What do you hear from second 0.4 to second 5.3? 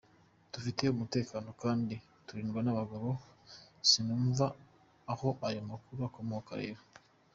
Dufite umutekano kandi turindwa n’abagabo, sinumva aho